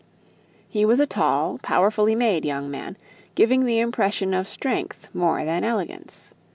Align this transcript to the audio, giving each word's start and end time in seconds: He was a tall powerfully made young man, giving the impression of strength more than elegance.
He 0.67 0.83
was 0.83 0.99
a 0.99 1.05
tall 1.05 1.59
powerfully 1.61 2.15
made 2.15 2.43
young 2.43 2.71
man, 2.71 2.97
giving 3.35 3.65
the 3.65 3.77
impression 3.79 4.33
of 4.33 4.47
strength 4.47 5.07
more 5.13 5.45
than 5.45 5.63
elegance. 5.63 6.33